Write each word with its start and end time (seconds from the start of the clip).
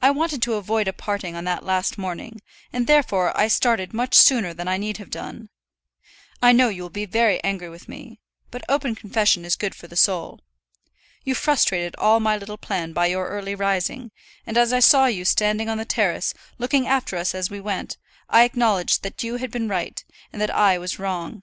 I 0.00 0.12
wanted 0.12 0.42
to 0.42 0.54
avoid 0.54 0.86
a 0.86 0.92
parting 0.92 1.34
on 1.34 1.42
that 1.42 1.64
last 1.64 1.98
morning, 1.98 2.40
and 2.72 2.86
therefore 2.86 3.36
I 3.36 3.48
started 3.48 3.92
much 3.92 4.14
sooner 4.14 4.54
than 4.54 4.68
I 4.68 4.76
need 4.76 4.98
have 4.98 5.10
done. 5.10 5.48
I 6.40 6.52
know 6.52 6.68
you 6.68 6.82
will 6.82 6.88
be 6.88 7.04
very 7.04 7.42
angry 7.42 7.68
with 7.68 7.88
me; 7.88 8.20
but 8.52 8.62
open 8.68 8.94
confession 8.94 9.44
is 9.44 9.56
good 9.56 9.74
for 9.74 9.88
the 9.88 9.96
soul. 9.96 10.38
You 11.24 11.34
frustrated 11.34 11.96
all 11.96 12.20
my 12.20 12.36
little 12.38 12.58
plan 12.58 12.92
by 12.92 13.06
your 13.06 13.26
early 13.26 13.56
rising; 13.56 14.12
and 14.46 14.56
as 14.56 14.72
I 14.72 14.78
saw 14.78 15.06
you 15.06 15.24
standing 15.24 15.68
on 15.68 15.78
the 15.78 15.84
terrace, 15.84 16.32
looking 16.58 16.86
after 16.86 17.16
us 17.16 17.34
as 17.34 17.50
we 17.50 17.58
went, 17.58 17.98
I 18.28 18.44
acknowledged 18.44 19.02
that 19.02 19.24
you 19.24 19.38
had 19.38 19.50
been 19.50 19.66
right, 19.68 20.04
and 20.32 20.40
that 20.40 20.54
I 20.54 20.78
was 20.78 21.00
wrong. 21.00 21.42